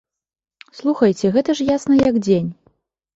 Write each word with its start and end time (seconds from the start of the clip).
Слухайце, 0.77 1.31
гэта 1.35 1.55
ж 1.59 1.67
ясна, 1.75 1.99
як 2.07 2.17
дзень. 2.29 2.49